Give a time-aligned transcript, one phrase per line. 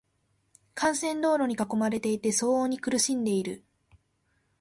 [0.75, 3.63] 幹線道路に囲まれていて、騒音に苦しんでいる。